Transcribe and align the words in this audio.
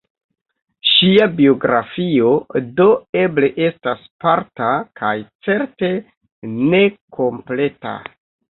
Ŝia 0.91 1.25
biografio, 1.39 2.31
do, 2.79 2.87
eble 3.25 3.51
estas 3.67 4.03
parta 4.25 4.73
kaj 5.03 5.13
certe 5.51 5.93
nekompleta. 6.75 7.97